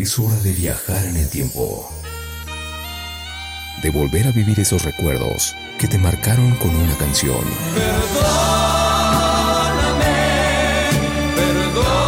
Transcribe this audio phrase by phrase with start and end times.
[0.00, 1.90] Es hora de viajar en el tiempo.
[3.82, 7.40] De volver a vivir esos recuerdos que te marcaron con una canción.
[7.74, 8.14] Perdóname,
[11.34, 11.98] perdóname.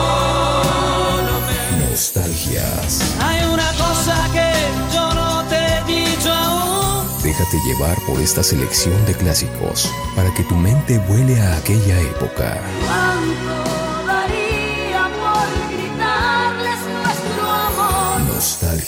[1.90, 3.16] Nostalgias.
[3.18, 4.52] Hay una cosa que
[4.94, 7.08] yo no te he dicho aún.
[7.24, 12.60] Déjate llevar por esta selección de clásicos para que tu mente vuele a aquella época.
[12.86, 13.69] ¿Cuánto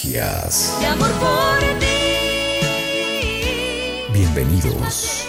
[0.03, 0.79] Nostalgias.
[0.91, 1.87] Amor por ti.
[4.13, 5.29] Bienvenidos.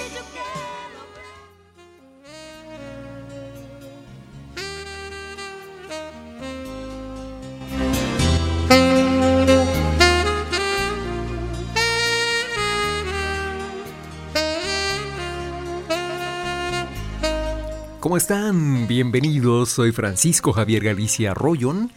[18.00, 18.88] ¿Cómo están?
[18.88, 21.90] Bienvenidos, soy Francisco Javier Galicia Royon,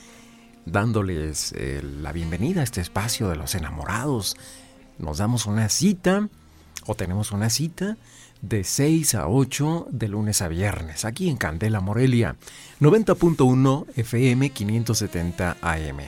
[0.67, 4.37] dándoles eh, la bienvenida a este espacio de los enamorados.
[4.99, 6.29] Nos damos una cita,
[6.87, 7.97] o tenemos una cita,
[8.43, 12.37] de 6 a 8 de lunes a viernes, aquí en Candela, Morelia,
[12.81, 15.99] 90.1 FM 570 AM.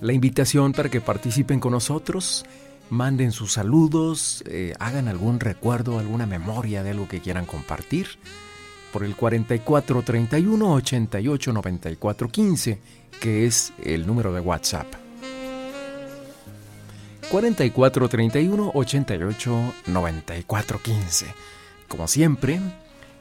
[0.00, 2.44] La invitación para que participen con nosotros,
[2.88, 8.18] manden sus saludos, eh, hagan algún recuerdo, alguna memoria de algo que quieran compartir
[8.92, 12.78] por el 44 31 88 94 15,
[13.20, 14.86] que es el número de WhatsApp.
[17.30, 21.26] 44 31 88 94 15.
[21.86, 22.60] Como siempre,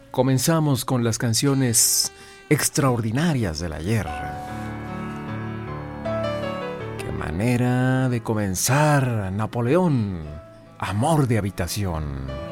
[0.10, 2.12] comenzamos con las canciones
[2.50, 4.08] extraordinarias del ayer.
[6.98, 10.24] Qué manera de comenzar, Napoleón,
[10.80, 12.49] amor de habitación.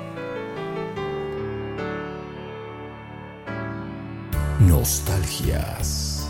[4.78, 6.30] Nostalgias.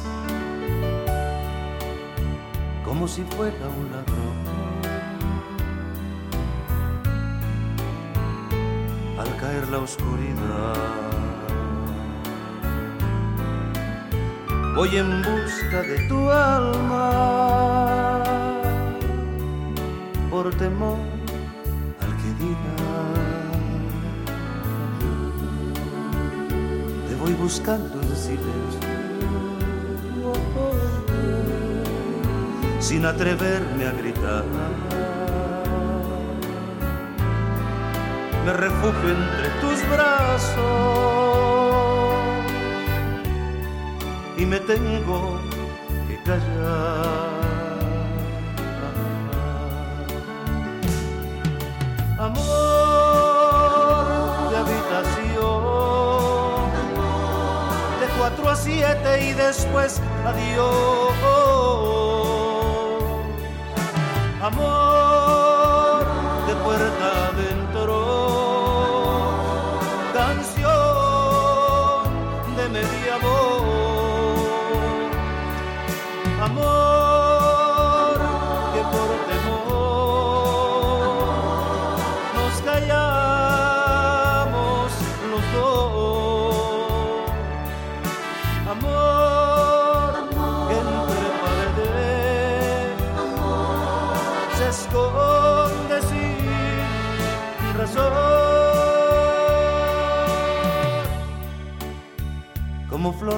[2.86, 4.38] como si fuera un ladrón.
[9.20, 10.76] Al caer la oscuridad,
[14.78, 18.24] voy en busca de tu alma,
[20.32, 21.00] por temor
[22.02, 22.76] al que diga.
[27.10, 28.07] Te voy buscando
[32.80, 34.44] sin atreverme a gritar.
[38.46, 40.58] Me refugio entre tus brazos
[44.38, 45.40] y me tengo
[46.08, 46.97] que callar.
[58.68, 61.07] Siete y después adiós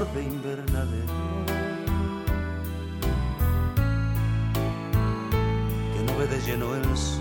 [0.05, 1.13] de invernadero
[5.93, 7.19] que no ve de lleno el sol.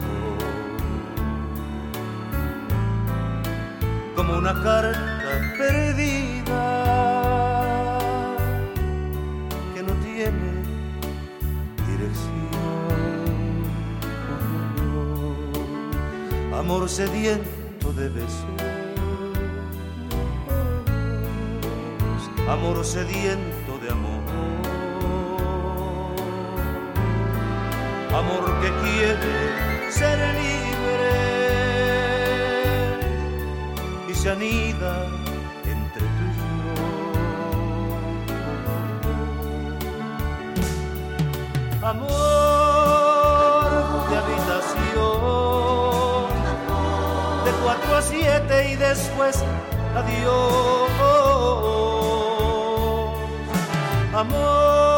[4.15, 6.63] Como una carta perdida
[9.75, 10.63] que no tiene
[11.89, 12.49] dirección.
[16.55, 17.58] Amor sediento
[22.59, 24.21] amor sediento de amor,
[28.13, 31.11] amor que quiere ser libre
[34.09, 35.07] y se anida
[35.65, 36.41] entre tú y yo.
[41.87, 43.69] Amor
[44.11, 46.29] de habitación,
[47.45, 49.35] de cuatro a siete y después
[49.95, 51.98] adiós.
[54.19, 54.98] Amor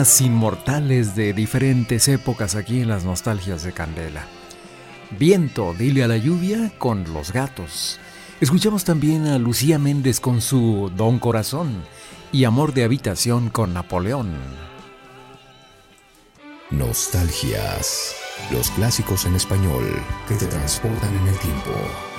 [0.00, 4.24] Inmortales de diferentes épocas aquí en las nostalgias de Candela.
[5.18, 8.00] Viento, dile a la lluvia con los gatos.
[8.40, 11.82] Escuchamos también a Lucía Méndez con su Don Corazón
[12.32, 14.30] y Amor de Habitación con Napoleón.
[16.70, 18.14] Nostalgias.
[18.50, 19.84] Los clásicos en español
[20.26, 22.09] que te transportan en el tiempo.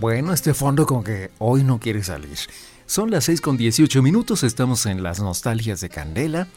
[0.00, 2.36] Bueno, este fondo con que hoy no quiere salir.
[2.84, 6.48] Son las 6 con 18 minutos, estamos en las nostalgias de Candela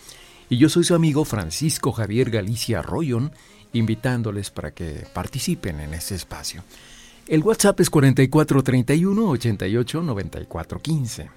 [0.49, 3.31] y yo soy su amigo Francisco Javier Galicia Royon,
[3.73, 6.63] invitándoles para que participen en este espacio.
[7.27, 11.29] El WhatsApp es 4431 88 94 15.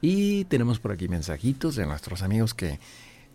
[0.00, 2.80] Y tenemos por aquí mensajitos de nuestros amigos que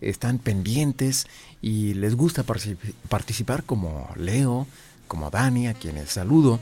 [0.01, 1.25] están pendientes
[1.61, 4.67] y les gusta participar como Leo,
[5.07, 6.59] como Dani, a quienes saludo.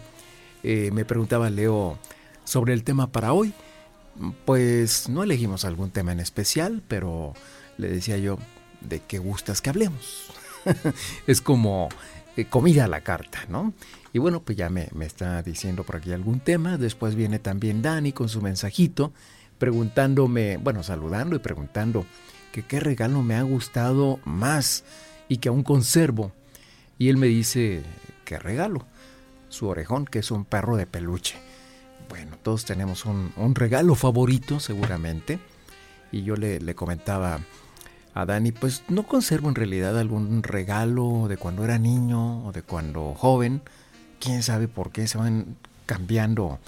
[0.67, 1.99] Eh, me preguntaba Leo
[2.43, 3.53] sobre el tema para hoy.
[4.45, 7.35] Pues no elegimos algún tema en especial, pero
[7.77, 8.39] le decía yo,
[8.81, 10.31] ¿de qué gustas que hablemos?
[11.27, 11.89] es como
[12.35, 13.75] eh, comida a la carta, ¿no?
[14.11, 16.79] Y bueno, pues ya me, me, está diciendo por aquí algún tema.
[16.79, 19.13] Después viene también Dani con su mensajito,
[19.59, 22.07] preguntándome, bueno, saludando y preguntando
[22.51, 24.83] que qué regalo me ha gustado más
[25.29, 26.31] y que aún conservo.
[26.97, 27.83] Y él me dice,
[28.23, 28.87] ¿qué regalo?
[29.55, 31.35] Su orejón, que es un perro de peluche.
[32.09, 35.39] Bueno, todos tenemos un, regalo favorito seguramente.
[36.11, 37.39] Y yo le, le, comentaba
[38.13, 42.61] a Dani, pues no conservo en realidad algún regalo de cuando era niño o de
[42.61, 43.61] cuando joven.
[44.19, 46.59] Quién sabe por qué se van cambiando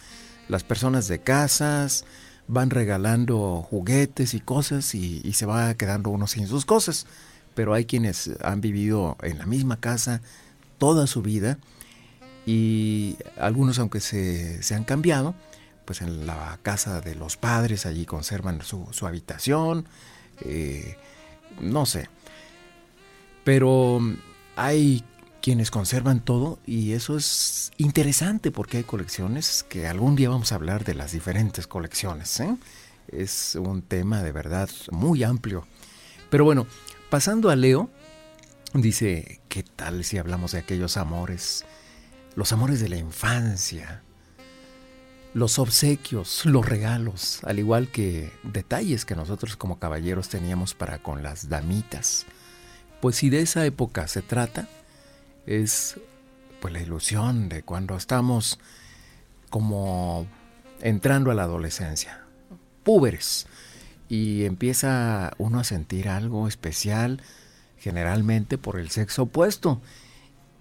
[0.50, 2.06] las personas de casas,
[2.48, 7.06] van regalando juguetes y cosas y, y se va quedando uno sin sus cosas.
[7.54, 10.22] Pero hay quienes han vivido en la misma casa
[10.78, 11.58] toda su vida
[12.48, 15.36] y algunos aunque se, se, han cambiado,
[15.84, 19.86] pues en la casa de los padres allí conservan su, su habitación,
[20.40, 20.96] eh,
[21.60, 22.08] no sé.
[23.44, 24.00] Pero
[24.56, 25.04] hay
[25.42, 30.56] quienes conservan todo y eso es interesante porque hay colecciones que algún día vamos a
[30.56, 32.40] hablar de las diferentes colecciones.
[32.40, 32.56] ¿eh?
[33.10, 35.68] Es un tema de verdad muy amplio.
[36.30, 36.66] Pero bueno,
[37.10, 37.90] pasando a Leo,
[38.74, 41.66] dice, ¿qué tal si hablamos de aquellos amores?
[42.38, 44.04] Los amores de la infancia,
[45.34, 51.24] los obsequios, los regalos, al igual que detalles que nosotros como caballeros teníamos para con
[51.24, 52.28] las damitas.
[53.02, 54.68] Pues si de esa época se trata,
[55.48, 56.00] es
[56.62, 58.60] pues la ilusión de cuando estamos
[59.50, 60.28] como
[60.80, 62.22] entrando a la adolescencia,
[62.84, 63.48] púberes,
[64.10, 67.20] y empieza uno a sentir algo especial,
[67.80, 69.82] generalmente por el sexo opuesto,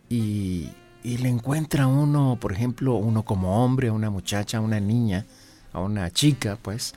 [0.09, 0.71] y
[1.06, 5.25] y le encuentra uno, por ejemplo, uno como hombre, a una muchacha, a una niña,
[5.72, 6.96] a una chica, pues,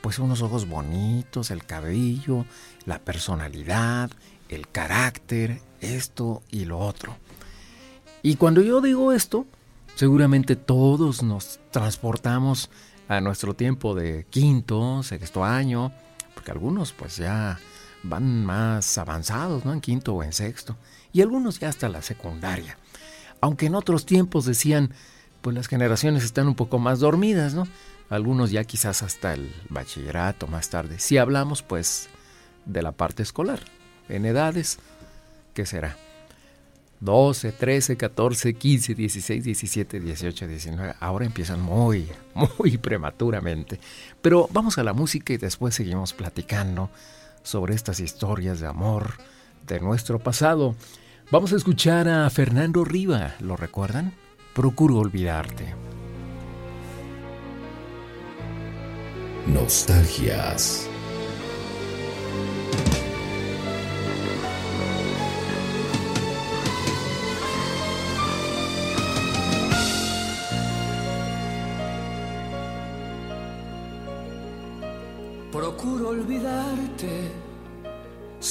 [0.00, 2.46] pues unos ojos bonitos, el cabello,
[2.86, 4.10] la personalidad,
[4.48, 7.14] el carácter, esto y lo otro.
[8.22, 9.44] Y cuando yo digo esto,
[9.96, 12.70] seguramente todos nos transportamos
[13.06, 15.92] a nuestro tiempo de quinto, sexto año,
[16.32, 17.60] porque algunos pues ya
[18.02, 19.74] van más avanzados, ¿no?
[19.74, 20.74] En quinto o en sexto,
[21.12, 22.78] y algunos ya hasta la secundaria
[23.40, 24.92] aunque en otros tiempos decían,
[25.42, 27.66] pues las generaciones están un poco más dormidas, ¿no?
[28.08, 30.98] Algunos ya quizás hasta el bachillerato más tarde.
[30.98, 32.08] Si hablamos pues
[32.64, 33.60] de la parte escolar,
[34.08, 34.78] en edades,
[35.54, 35.96] ¿qué será?
[37.00, 40.94] 12, 13, 14, 15, 16, 17, 18, 19.
[41.00, 42.08] Ahora empiezan muy,
[42.58, 43.78] muy prematuramente.
[44.22, 46.90] Pero vamos a la música y después seguimos platicando
[47.42, 49.14] sobre estas historias de amor
[49.66, 50.74] de nuestro pasado.
[51.28, 54.12] Vamos a escuchar a Fernando Riva, ¿lo recuerdan?
[54.54, 55.74] Procuro olvidarte.
[59.48, 60.88] Nostalgias.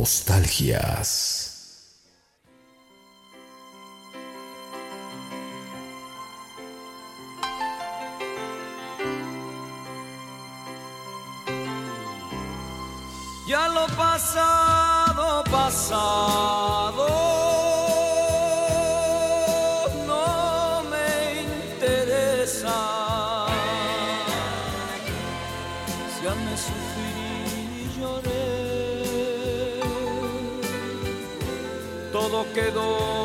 [0.00, 1.36] Nostalgias.
[13.46, 16.59] Ya lo pasado, pasado,
[32.60, 33.19] quedó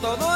[0.00, 0.35] todo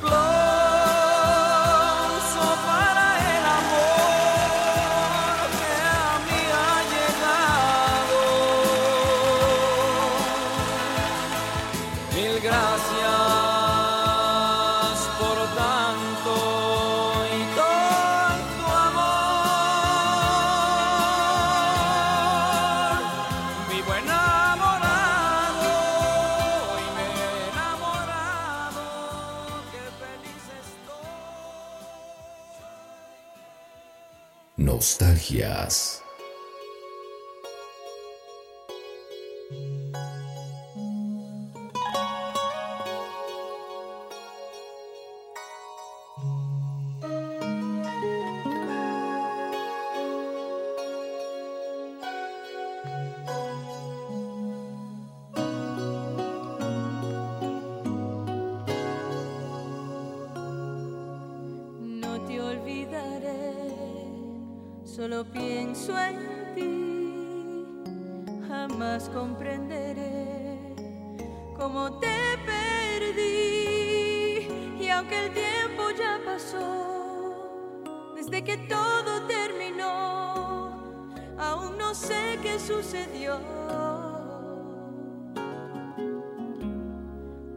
[0.00, 0.41] blow.
[34.92, 35.91] nostalgias.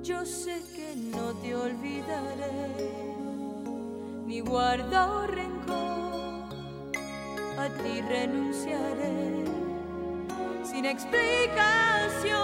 [0.05, 2.77] Yo sé que no te olvidaré,
[4.27, 6.45] ni guardo rencor,
[7.57, 9.45] a ti renunciaré
[10.63, 12.35] sin explicación.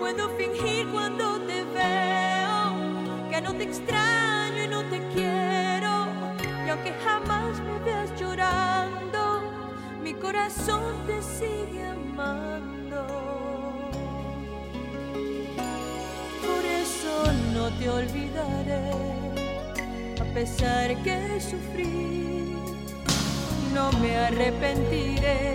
[0.00, 6.08] Puedo fingir cuando te veo que no te extraño y no te quiero,
[6.66, 9.40] y aunque jamás me veas llorando,
[10.02, 12.77] mi corazón te sigue amando.
[17.68, 18.92] no te olvidaré,
[20.20, 22.54] a pesar que sufrí,
[23.74, 25.54] no me arrepentiré,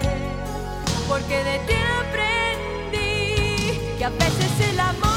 [1.07, 1.73] porque de ti
[2.03, 5.12] aprendí que a veces el amor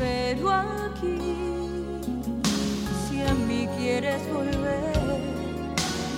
[0.00, 1.18] espero aquí.
[3.08, 4.96] Si a mí quieres volver,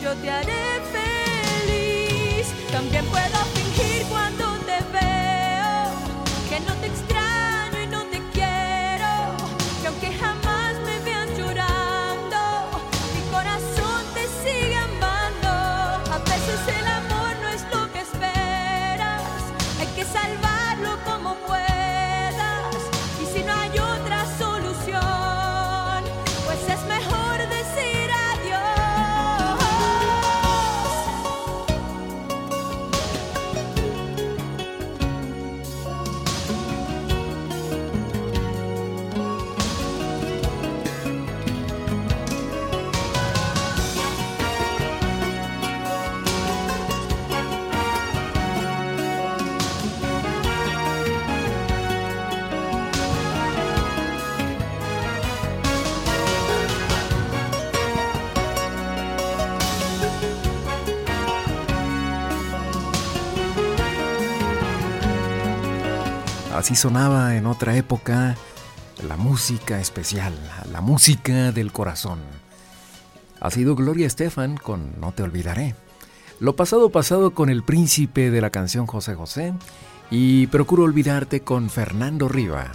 [0.03, 2.47] yo te haré feliz.
[2.71, 3.62] También puedo
[66.77, 68.37] sonaba en otra época
[69.07, 70.33] la música especial,
[70.71, 72.21] la música del corazón.
[73.41, 75.75] Ha sido Gloria Estefan con No te olvidaré.
[76.41, 79.55] Lo pasado pasado con el príncipe de la canción José José
[80.11, 82.71] y Procuro olvidarte con Fernando Riva.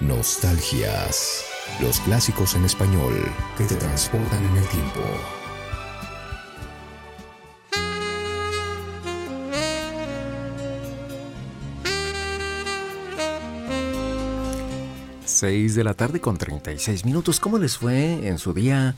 [0.00, 1.44] Nostalgias.
[1.80, 3.14] Los clásicos en español
[3.56, 5.39] que te transportan en el tiempo.
[15.40, 17.40] 6 de la tarde con 36 minutos.
[17.40, 18.94] ¿Cómo les fue en su día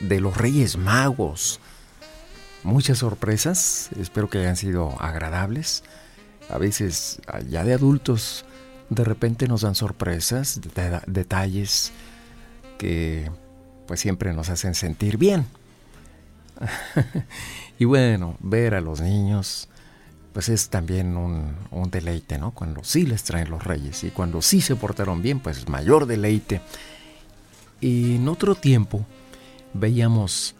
[0.00, 1.60] de los Reyes Magos?
[2.64, 5.84] Muchas sorpresas, espero que hayan sido agradables.
[6.50, 8.44] A veces, ya de adultos,
[8.90, 10.60] de repente nos dan sorpresas,
[11.06, 11.92] detalles
[12.76, 13.30] que
[13.86, 15.46] pues siempre nos hacen sentir bien.
[17.78, 19.68] y bueno, ver a los niños
[20.32, 22.52] pues es también un, deleite, ¿no?
[22.52, 26.60] Cuando sí les traen los reyes y cuando sí se portaron bien, pues mayor deleite.
[27.80, 29.06] Y en otro tiempo
[29.74, 30.54] veíamos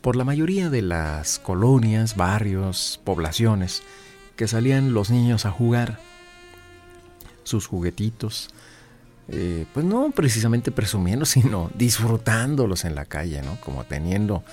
[0.00, 3.82] por la mayoría de las colonias, barrios, poblaciones,
[4.36, 5.98] que salían los niños a jugar
[7.42, 8.50] sus juguetitos,
[9.28, 13.60] eh, pues no precisamente presumiendo, sino disfrutándolos en la calle, ¿no?
[13.60, 14.44] Como teniendo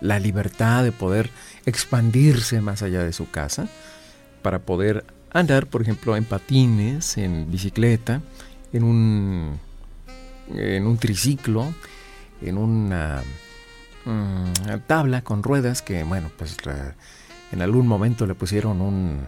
[0.00, 1.30] la libertad de poder
[1.66, 3.68] expandirse más allá de su casa
[4.42, 8.20] para poder andar, por ejemplo, en patines, en bicicleta,
[8.72, 9.58] en un,
[10.54, 11.72] en un triciclo,
[12.40, 13.22] en una
[14.04, 16.56] mm, tabla con ruedas que, bueno, pues
[17.52, 19.20] en algún momento le pusieron un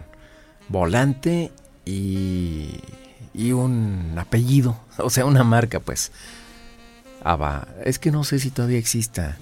[0.67, 1.51] volante
[1.85, 2.79] y,
[3.33, 6.11] y un apellido, o sea, una marca, pues.
[7.23, 9.37] Aba, es que no sé si todavía exista.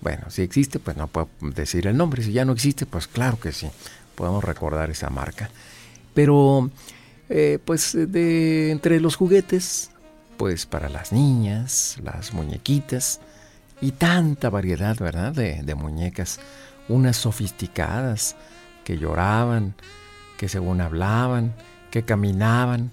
[0.00, 2.22] Bueno, si existe, pues no puedo decir el nombre.
[2.22, 3.68] Si ya no existe, pues claro que sí
[4.20, 5.48] podemos recordar esa marca.
[6.12, 6.68] Pero,
[7.30, 9.92] eh, pues de entre los juguetes,
[10.36, 13.20] pues para las niñas, las muñequitas
[13.80, 15.32] y tanta variedad, ¿verdad?
[15.32, 16.38] De, de muñecas,
[16.86, 18.36] unas sofisticadas
[18.84, 19.74] que lloraban,
[20.36, 21.54] que según hablaban,
[21.90, 22.92] que caminaban,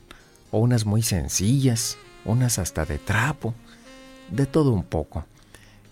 [0.52, 3.54] o unas muy sencillas, unas hasta de trapo,
[4.32, 5.26] de todo un poco.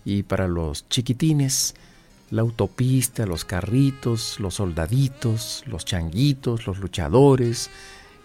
[0.02, 1.74] Y para los chiquitines,
[2.30, 7.70] la autopista, los carritos, los soldaditos, los changuitos, los luchadores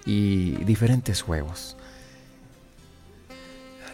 [0.06, 1.78] y diferentes juegos.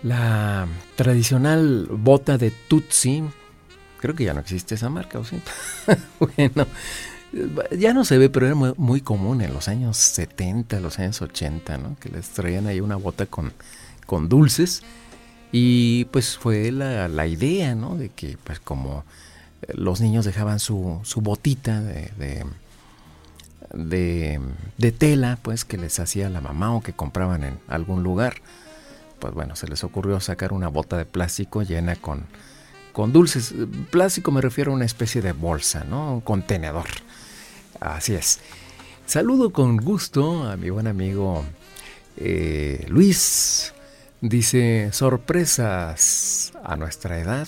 [0.03, 3.23] La tradicional bota de Tutsi,
[3.99, 5.41] creo que ya no existe esa marca, ¿o sí?
[6.19, 6.67] bueno,
[7.77, 11.77] ya no se ve, pero era muy, común en los años 70, los años 80,
[11.77, 11.97] ¿no?
[11.99, 13.53] Que les traían ahí una bota con,
[14.05, 14.83] con dulces.
[15.51, 17.95] Y pues fue la, la idea, ¿no?
[17.95, 19.03] De que pues como
[19.73, 22.11] los niños dejaban su, su botita de,
[23.73, 24.39] de,
[24.77, 28.35] de, tela, pues que les hacía la mamá o que compraban en algún lugar.
[29.19, 32.25] Pues bueno, se les ocurrió sacar una bota de plástico llena con,
[32.93, 33.53] con dulces.
[33.89, 36.13] Plástico me refiero a una especie de bolsa, ¿no?
[36.15, 36.87] Un contenedor.
[37.79, 38.39] Así es.
[39.05, 41.43] Saludo con gusto a mi buen amigo
[42.17, 43.73] eh, Luis.
[44.19, 47.47] Dice, sorpresas a nuestra edad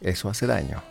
[0.00, 0.82] eso hace daño.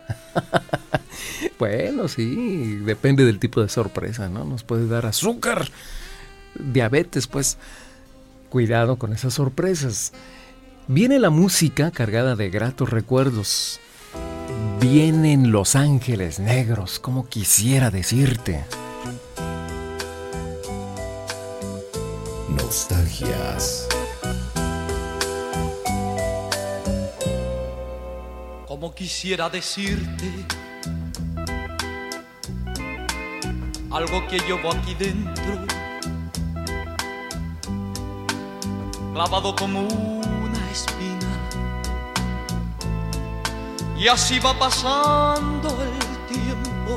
[1.58, 4.44] bueno, sí, depende del tipo de sorpresa, ¿no?
[4.44, 5.68] Nos puede dar azúcar,
[6.54, 7.58] diabetes, pues
[8.48, 10.12] cuidado con esas sorpresas.
[10.86, 13.80] Viene la música cargada de gratos recuerdos.
[14.80, 18.64] Vienen los ángeles negros, como quisiera decirte.
[22.48, 23.87] Nostalgias.
[28.80, 30.46] Como quisiera decirte
[33.90, 35.66] algo que llevo aquí dentro,
[39.12, 41.32] clavado como una espina.
[43.98, 45.98] Y así va pasando el
[46.32, 46.94] tiempo,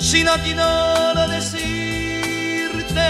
[0.00, 3.08] sin atinar a decirte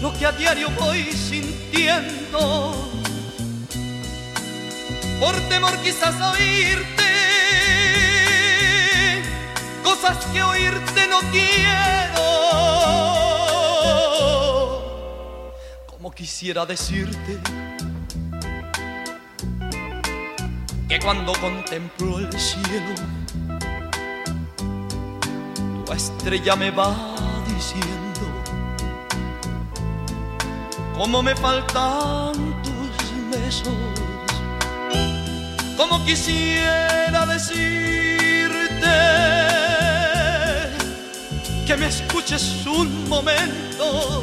[0.00, 2.91] lo que a diario voy sintiendo
[5.22, 7.10] por temor quizás a oírte
[9.84, 12.26] cosas que oírte no quiero.
[15.86, 17.38] Como quisiera decirte
[20.88, 22.94] que cuando contemplo el cielo,
[25.84, 26.92] tu estrella me va
[27.46, 28.24] diciendo
[30.98, 32.32] cómo me faltan
[32.64, 32.94] tus
[33.30, 34.01] besos
[35.82, 37.66] como quisiera decirte
[41.66, 44.22] que me escuches un momento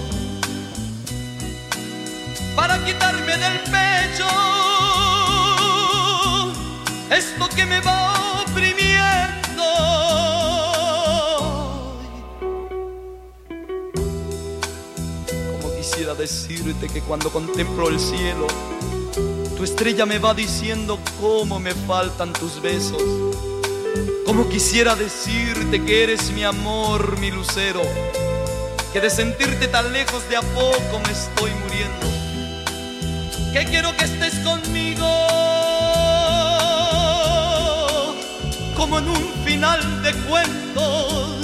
[2.55, 4.29] para quitarme del pecho
[7.11, 9.65] esto que me va oprimiendo.
[15.51, 18.47] Como quisiera decirte que cuando contemplo el cielo,
[19.59, 23.03] tu estrella me va diciendo cómo me faltan tus besos.
[24.25, 27.81] Como quisiera decirte que eres mi amor, mi lucero,
[28.93, 32.07] que de sentirte tan lejos de a poco me estoy muriendo,
[33.51, 35.05] que quiero que estés conmigo.
[38.77, 41.35] Como en un final de cuentos,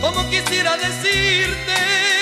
[0.00, 2.19] como quisiera decirte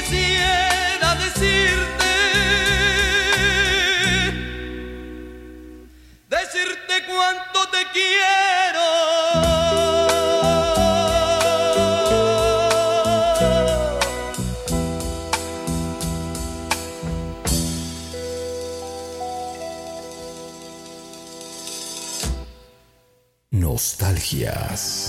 [0.00, 2.12] quisiera decirte,
[6.28, 8.86] decirte cuánto te quiero.
[23.50, 25.07] Nostalgias.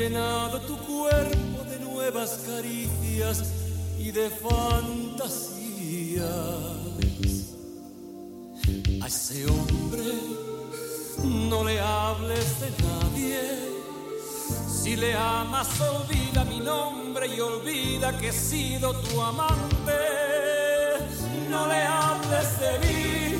[0.00, 3.44] Llenado tu cuerpo de nuevas caricias
[3.98, 6.24] y de fantasías.
[9.02, 10.04] A ese hombre
[11.22, 13.40] no le hables de nadie.
[14.66, 19.98] Si le amas, olvida mi nombre y olvida que he sido tu amante.
[21.50, 23.39] No le hables de mí.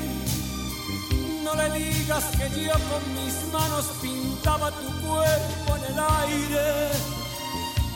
[1.51, 6.89] No le digas que yo con mis manos pintaba tu cuerpo en el aire.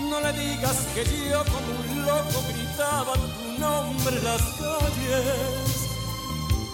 [0.09, 5.69] No le digas que yo como un loco gritaba tu nombre en las calles.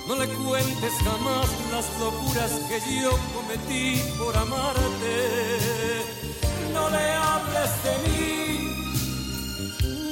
[0.08, 5.16] No le cuentes jamás las locuras que yo cometí por amarte.
[6.74, 8.26] No le hables de mí.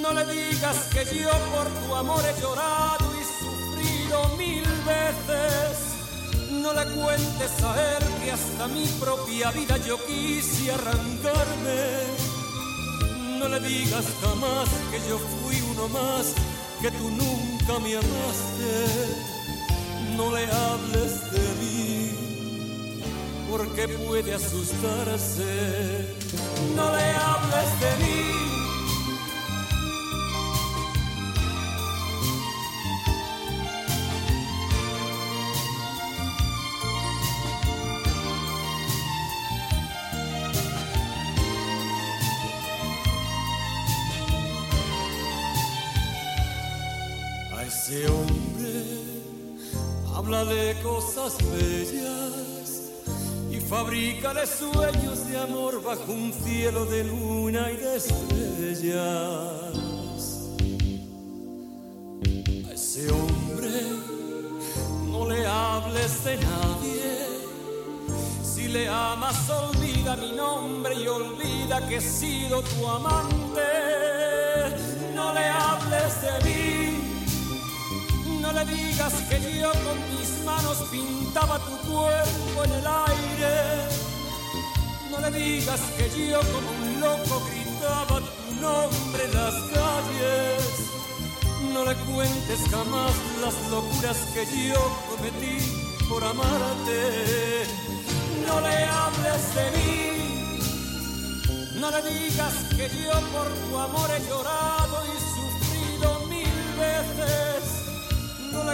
[0.03, 5.89] No le digas que yo por tu amor he llorado y sufrido mil veces.
[6.62, 11.80] No le cuentes a él que hasta mi propia vida yo quise arrancarme.
[13.39, 16.34] No le digas jamás que yo fui uno más,
[16.82, 18.74] que tú nunca me amaste.
[20.18, 22.12] No le hables de mí,
[23.49, 26.16] porque puede asustarse.
[26.76, 28.49] No le hables de mí
[50.82, 52.89] cosas bellas
[53.52, 58.95] y fabrícale sueños de amor bajo un cielo de luna y de estrellas.
[62.68, 63.70] A ese hombre
[65.12, 67.28] no le hables de nadie.
[68.43, 73.62] Si le amas, olvida mi nombre y olvida que he sido tu amante.
[75.14, 76.78] No le hables de mí
[78.52, 83.56] no le digas que yo con mis manos pintaba tu cuerpo en el aire.
[85.12, 90.62] No le digas que yo como un loco gritaba tu nombre en las calles.
[91.74, 95.58] No le cuentes jamás las locuras que yo cometí
[96.10, 97.68] por amarte.
[98.47, 99.95] No le hables de mí.
[101.80, 105.18] No le digas que yo por tu amor he llorado y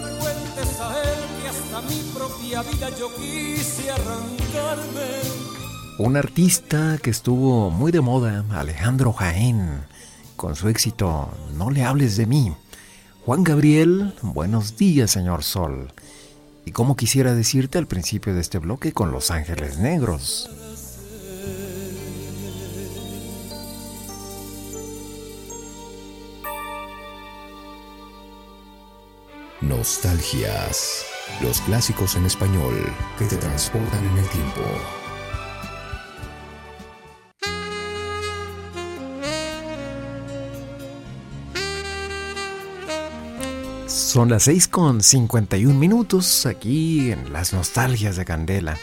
[0.01, 5.55] cuentes a él hasta mi propia vida yo quise arrancarme.
[5.97, 9.85] Un artista que estuvo muy de moda, Alejandro Jaén,
[10.35, 12.53] con su éxito No le hables de mí.
[13.25, 15.93] Juan Gabriel, buenos días, señor Sol.
[16.65, 20.49] Y como quisiera decirte al principio de este bloque con Los Ángeles Negros.
[29.67, 31.05] Nostalgias.
[31.41, 32.75] Los clásicos en español
[33.17, 34.61] que te transportan en el tiempo.
[43.87, 48.77] Son las 6 con 51 minutos aquí en las nostalgias de Candela.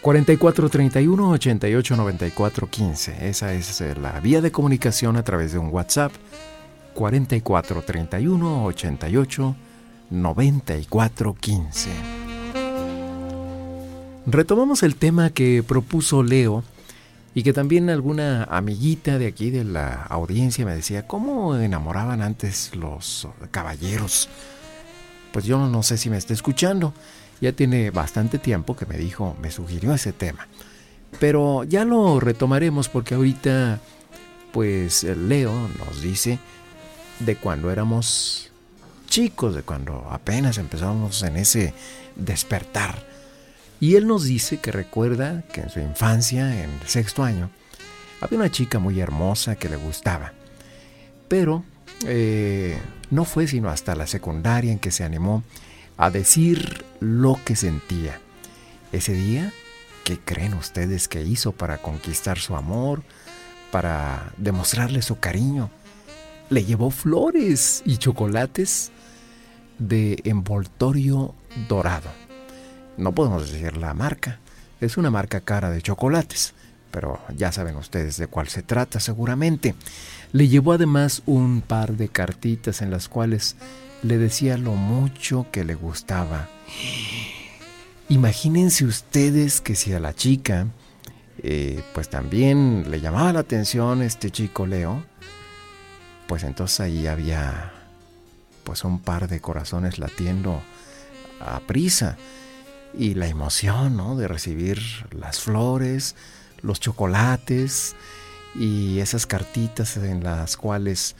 [0.00, 3.28] 4431 88 94 15.
[3.28, 6.12] Esa es eh, la vía de comunicación a través de un WhatsApp.
[6.94, 9.56] 4431 88
[10.10, 11.90] 9415.
[14.26, 16.64] Retomamos el tema que propuso Leo
[17.34, 22.74] y que también alguna amiguita de aquí de la audiencia me decía, ¿cómo enamoraban antes
[22.74, 24.28] los caballeros?
[25.32, 26.94] Pues yo no sé si me está escuchando,
[27.40, 30.46] ya tiene bastante tiempo que me dijo, me sugirió ese tema.
[31.20, 33.80] Pero ya lo retomaremos porque ahorita,
[34.52, 36.38] pues Leo nos dice
[37.18, 38.52] de cuando éramos
[39.14, 41.72] chicos, de cuando apenas empezamos en ese
[42.16, 43.06] despertar.
[43.78, 47.48] Y él nos dice que recuerda que en su infancia, en el sexto año,
[48.20, 50.32] había una chica muy hermosa que le gustaba.
[51.28, 51.62] Pero
[52.04, 52.76] eh,
[53.12, 55.44] no fue sino hasta la secundaria en que se animó
[55.96, 58.18] a decir lo que sentía.
[58.90, 59.52] Ese día,
[60.02, 63.04] ¿qué creen ustedes que hizo para conquistar su amor,
[63.70, 65.70] para demostrarle su cariño?
[66.50, 68.90] Le llevó flores y chocolates
[69.78, 71.34] de envoltorio
[71.68, 72.10] dorado.
[72.96, 74.38] No podemos decir la marca,
[74.80, 76.54] es una marca cara de chocolates,
[76.90, 79.74] pero ya saben ustedes de cuál se trata seguramente.
[80.32, 83.56] Le llevó además un par de cartitas en las cuales
[84.02, 86.48] le decía lo mucho que le gustaba.
[88.08, 90.68] Imagínense ustedes que si a la chica,
[91.42, 95.02] eh, pues también le llamaba la atención este chico Leo,
[96.26, 97.73] pues entonces ahí había
[98.64, 100.62] pues un par de corazones latiendo
[101.40, 102.16] a prisa
[102.96, 104.16] y la emoción ¿no?
[104.16, 106.14] de recibir las flores,
[106.62, 107.94] los chocolates
[108.54, 111.16] y esas cartitas en las cuales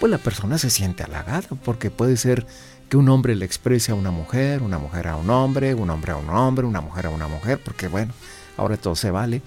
[0.00, 2.46] pues la persona se siente halagada porque puede ser
[2.88, 6.12] que un hombre le exprese a una mujer, una mujer a un hombre, un hombre
[6.12, 8.12] a un hombre, una mujer a una mujer, porque bueno,
[8.56, 9.42] ahora todo se vale.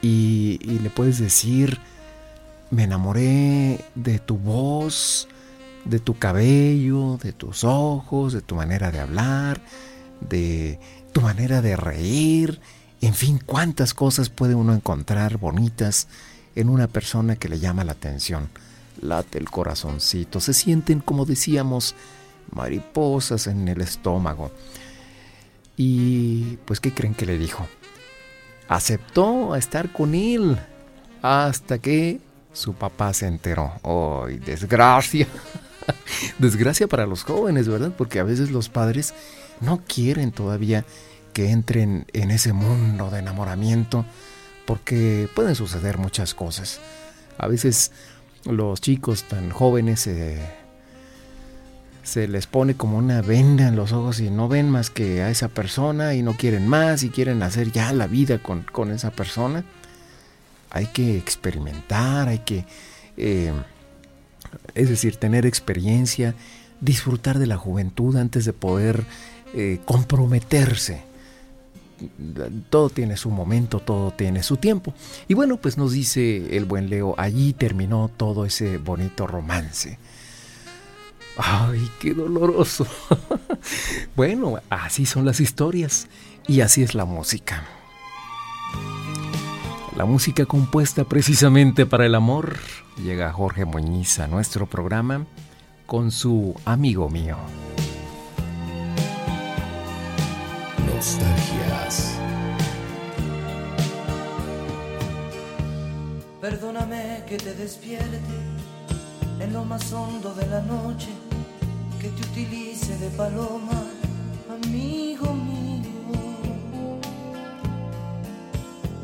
[0.00, 1.78] Y, y le puedes decir,
[2.70, 5.28] me enamoré de tu voz,
[5.84, 9.60] de tu cabello, de tus ojos, de tu manera de hablar,
[10.20, 10.78] de
[11.12, 12.60] tu manera de reír,
[13.00, 16.06] en fin, cuántas cosas puede uno encontrar bonitas
[16.54, 18.48] en una persona que le llama la atención.
[19.00, 21.94] late el corazoncito, se sienten, como decíamos,
[22.52, 24.52] mariposas en el estómago.
[25.76, 27.66] Y pues, ¿qué creen que le dijo?
[28.68, 30.56] Aceptó a estar con él
[31.22, 32.20] hasta que
[32.52, 33.72] su papá se enteró.
[33.82, 35.26] ¡Ay, desgracia!
[36.38, 37.92] desgracia para los jóvenes, ¿verdad?
[37.96, 39.14] Porque a veces los padres
[39.60, 40.84] no quieren todavía
[41.32, 44.04] que entren en ese mundo de enamoramiento
[44.66, 46.80] porque pueden suceder muchas cosas.
[47.38, 47.92] A veces
[48.44, 50.08] los chicos tan jóvenes
[52.02, 55.30] se les pone como una venda en los ojos y no ven más que a
[55.30, 59.64] esa persona y no quieren más y quieren hacer ya la vida con, esa persona.
[60.70, 62.64] Hay que experimentar, hay que,
[63.16, 63.52] eh,
[64.74, 66.34] es decir, tener experiencia,
[66.80, 69.04] disfrutar de la juventud antes de poder
[69.54, 71.12] eh, comprometerse
[72.70, 74.94] todo tiene su momento, todo tiene su tiempo.
[75.28, 79.98] Y bueno, pues nos dice el buen Leo, allí terminó todo ese bonito romance.
[81.36, 82.86] Ay, qué doloroso.
[84.16, 86.08] bueno, así son las historias
[86.46, 87.66] y así es la música.
[89.96, 92.56] La música compuesta precisamente para el amor.
[92.96, 95.26] Llega Jorge Muñiz a nuestro programa
[95.84, 97.36] con su amigo mío.
[100.86, 102.18] Nostalgias.
[106.40, 108.18] Perdóname que te despierte
[109.40, 111.10] en lo más hondo de la noche,
[112.00, 113.84] que te utilice de paloma,
[114.48, 115.71] amigo mío.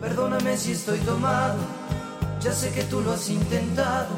[0.00, 1.58] Perdóname si estoy tomado,
[2.40, 4.14] ya sé que tú lo has intentado,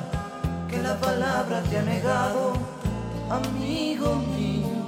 [0.68, 2.52] que la palabra te ha negado,
[3.30, 4.80] amigo mío.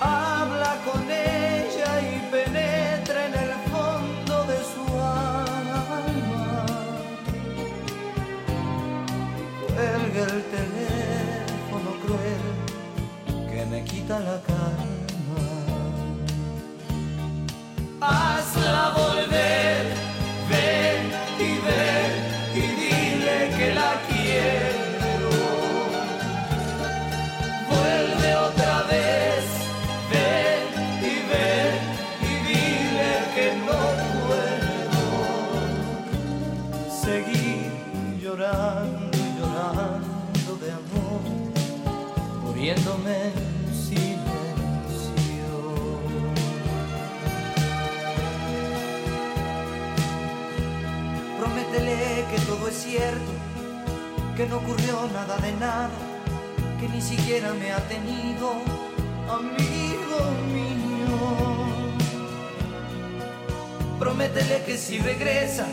[0.00, 6.66] habla con ella y penetra en el fondo de su alma.
[9.66, 12.44] Cuelga el teléfono cruel
[13.50, 14.89] que me quita la calma.
[18.00, 19.59] Hazla volver,
[54.36, 55.90] que no ocurrió nada de nada,
[56.78, 58.52] que ni siquiera me ha tenido
[59.28, 60.18] amigo
[60.52, 61.18] mío.
[63.98, 65.66] Prométele que si regresa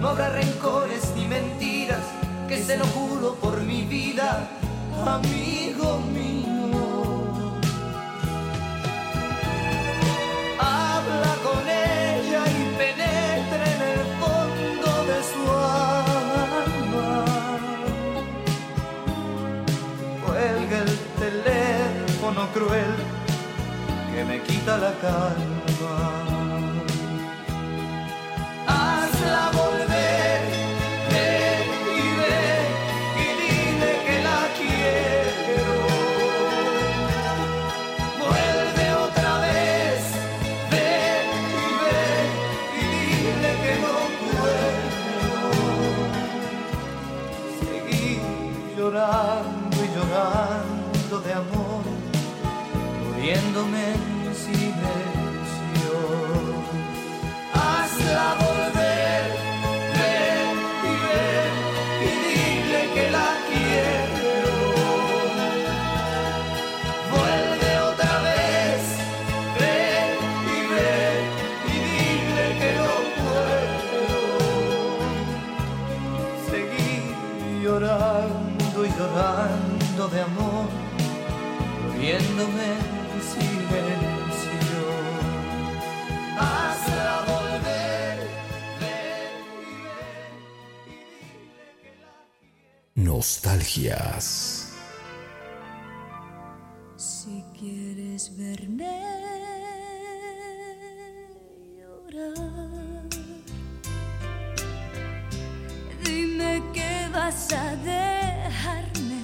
[0.00, 2.04] no habrá rencores ni mentiras,
[2.48, 4.48] que se lo juro por mi vida,
[5.06, 6.51] amigo mío.
[22.52, 22.94] Cruel
[24.12, 26.41] que me quita la calma.
[93.42, 94.68] nostalgias.
[96.96, 99.00] Si quieres verme
[101.76, 103.08] llorar,
[106.04, 109.22] dime que vas a dejarme,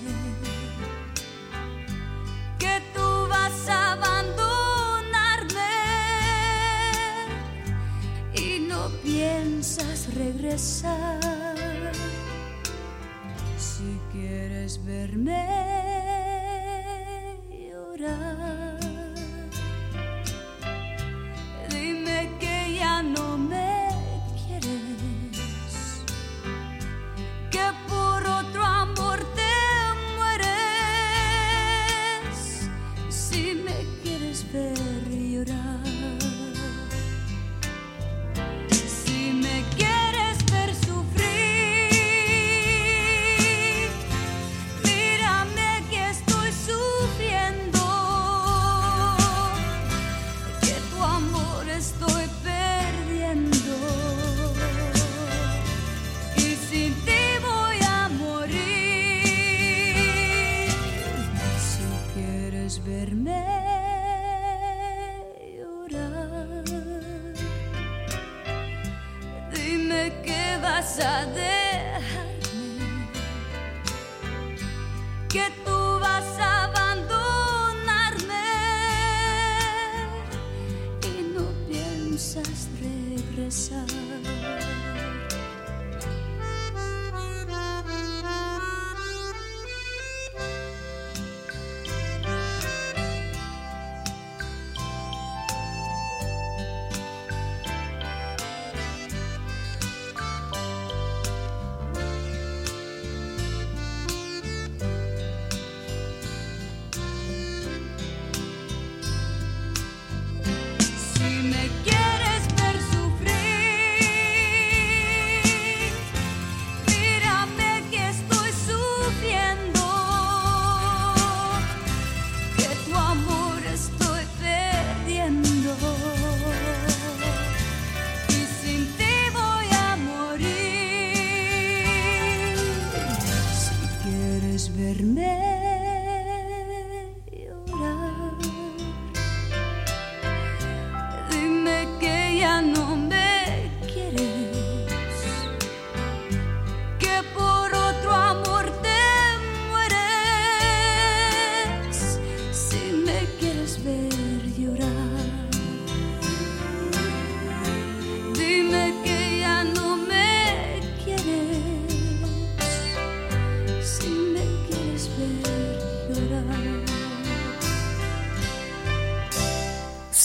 [2.58, 5.60] que tú vas a abandonarme
[8.34, 11.37] y no piensas regresar.
[14.76, 15.46] verme
[17.48, 18.67] llorar.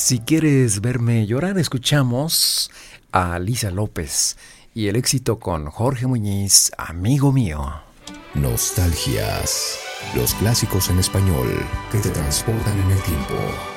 [0.04, 2.70] Si quieres verme llorar, escuchamos
[3.14, 4.36] a Lisa López
[4.76, 7.72] y el éxito con Jorge Muñiz, amigo mío.
[8.34, 9.80] Nostalgias.
[10.14, 11.48] Los clásicos en español
[11.90, 13.73] que te transportan en el tiempo.